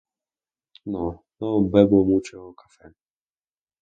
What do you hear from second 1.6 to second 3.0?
bebo mucho café.